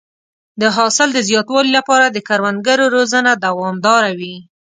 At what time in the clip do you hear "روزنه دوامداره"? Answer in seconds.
2.95-4.11